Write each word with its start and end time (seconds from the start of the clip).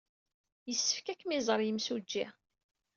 Yessefk 0.69 1.07
ad 1.07 1.17
kem-iẓer 1.19 1.59
yemsujji. 1.63 2.25